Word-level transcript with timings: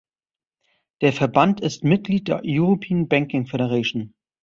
Der 1.01 1.13
Verband 1.13 1.59
ist 1.61 1.83
Mitglied 1.83 2.27
der 2.27 2.41
European 2.43 3.07
Banking 3.07 3.45
Federation. 3.45 4.15